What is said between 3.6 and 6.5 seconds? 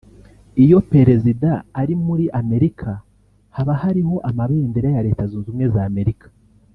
hariho amabendera ya Leta Zunze Ubumwe za Amerika